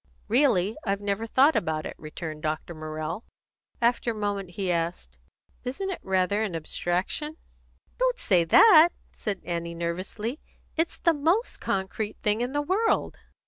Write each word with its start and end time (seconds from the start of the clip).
"Really, 0.27 0.75
I've 0.83 0.99
never 0.99 1.27
thought 1.27 1.55
about 1.55 1.85
it," 1.85 1.93
returned 1.99 2.41
Dr. 2.41 2.73
Morrell. 2.73 3.23
After 3.79 4.09
a 4.09 4.15
moment 4.15 4.49
he 4.57 4.71
asked, 4.71 5.19
"Isn't 5.63 5.91
it 5.91 5.99
rather 6.01 6.41
an 6.41 6.55
abstraction?" 6.55 7.37
"Don't 7.99 8.17
say 8.17 8.43
that!" 8.43 8.89
said 9.11 9.41
Annie 9.45 9.75
nervously. 9.75 10.39
"It's 10.75 10.97
the 10.97 11.13
most 11.13 11.59
concrete 11.61 12.17
thing 12.17 12.41
in 12.41 12.51
the 12.51 12.63
world!" 12.63 13.15